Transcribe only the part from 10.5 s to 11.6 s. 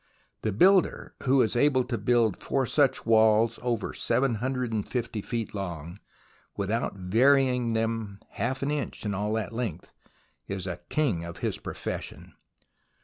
a king of his